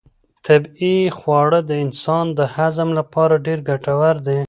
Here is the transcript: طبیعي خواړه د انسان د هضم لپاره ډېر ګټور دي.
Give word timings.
طبیعي 0.47 0.97
خواړه 1.17 1.59
د 1.69 1.71
انسان 1.85 2.25
د 2.39 2.39
هضم 2.55 2.89
لپاره 2.99 3.35
ډېر 3.45 3.59
ګټور 3.69 4.15
دي. 4.27 4.39